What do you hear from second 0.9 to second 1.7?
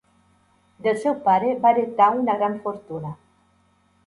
seu pare